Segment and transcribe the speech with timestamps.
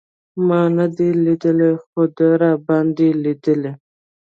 [0.47, 3.71] ما نه دی لېدلی خو ده راباندې لېدلی.